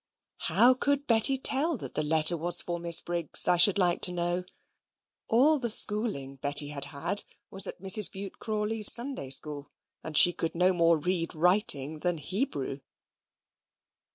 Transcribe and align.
How 0.47 0.73
could 0.73 1.05
Betty 1.05 1.37
tell 1.37 1.77
that 1.77 1.93
the 1.93 2.01
letter 2.01 2.35
was 2.35 2.63
for 2.63 2.79
Miss 2.79 3.01
Briggs, 3.01 3.47
I 3.47 3.57
should 3.57 3.77
like 3.77 4.01
to 4.01 4.11
know? 4.11 4.45
All 5.27 5.59
the 5.59 5.69
schooling 5.69 6.37
Betty 6.37 6.69
had 6.69 6.85
had 6.85 7.23
was 7.51 7.67
at 7.67 7.79
Mrs. 7.83 8.11
Bute 8.11 8.39
Crawley's 8.39 8.91
Sunday 8.91 9.29
school, 9.29 9.69
and 10.03 10.17
she 10.17 10.33
could 10.33 10.55
no 10.55 10.73
more 10.73 10.97
read 10.97 11.35
writing 11.35 11.99
than 11.99 12.17
Hebrew. 12.17 12.79